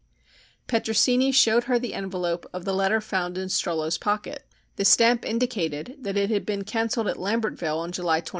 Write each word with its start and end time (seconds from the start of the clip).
Petrosini 0.67 1.31
showed 1.31 1.65
her 1.65 1.77
the 1.77 1.93
envelope 1.93 2.47
of 2.53 2.65
the 2.65 2.73
letter 2.73 2.99
found 2.99 3.37
in 3.37 3.49
Strollo's 3.49 3.99
pocket. 3.99 4.47
The 4.75 4.83
stamp 4.83 5.23
indicated 5.23 5.97
that 6.01 6.17
it 6.17 6.31
had 6.31 6.43
been 6.43 6.63
cancelled 6.63 7.07
at 7.07 7.17
Lambertville 7.17 7.77
on 7.77 7.91
July 7.91 8.21
26. 8.21 8.29